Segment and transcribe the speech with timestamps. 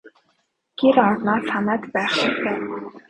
[0.79, 2.75] Гэр орноо санаад байх шиг байна.